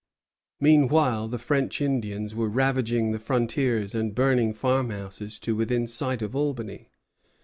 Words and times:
Meanwhile 0.59 1.27
the 1.27 1.37
French 1.37 1.79
Indians 1.79 2.33
were 2.33 2.49
ravaging 2.49 3.11
the 3.11 3.19
frontiers 3.19 3.93
and 3.93 4.15
burning 4.15 4.51
farm 4.51 4.89
houses 4.89 5.37
to 5.41 5.55
within 5.55 5.85
sight 5.85 6.23
of 6.23 6.35
Albany. 6.35 6.89